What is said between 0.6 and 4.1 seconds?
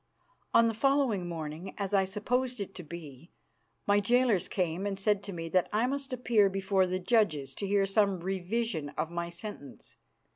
the following morning, as I supposed it to be, my